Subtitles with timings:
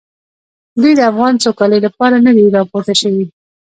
[0.81, 3.25] دوی د افغان سوکالۍ لپاره نه دي راپورته شوي.